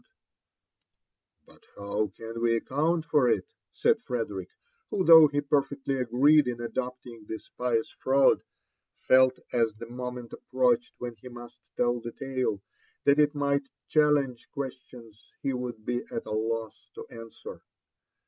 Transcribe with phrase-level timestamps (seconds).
[0.01, 3.99] t50 ura AND ADVENTURES OF *' But how can we acoount for it T said
[3.99, 4.47] Frederiok,
[4.89, 8.41] who, though he perfectly agreed ia adopting this pious fraud,
[9.01, 12.63] felt as the motdeDl ap proached when he must tell the tale,
[13.03, 17.61] that it might chalieuge questions he should be at a loss to aoswer.